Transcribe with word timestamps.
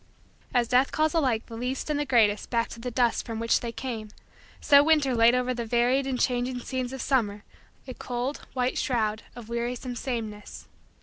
As 0.51 0.67
death 0.67 0.91
calls 0.91 1.13
alike 1.13 1.45
the 1.45 1.55
least 1.55 1.87
and 1.87 1.99
the 1.99 2.07
greatest 2.07 2.49
back 2.49 2.69
to 2.69 2.79
the 2.79 2.89
dust 2.89 3.23
from 3.23 3.39
which 3.39 3.59
they 3.59 3.71
came, 3.71 4.07
so 4.59 4.83
winter 4.83 5.13
laid 5.15 5.35
over 5.35 5.53
the 5.53 5.63
varied 5.63 6.07
and 6.07 6.19
changing 6.19 6.59
scenes 6.61 6.91
of 6.91 7.03
summer 7.03 7.43
a 7.87 7.93
cold, 7.93 8.41
white, 8.55 8.79
shroud 8.79 9.21
of 9.35 9.47
wearisome 9.47 9.95
sameness. 9.95 10.67